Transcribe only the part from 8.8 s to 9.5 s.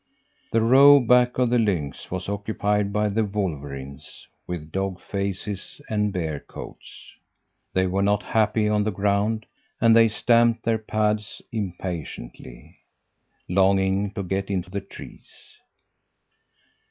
the ground,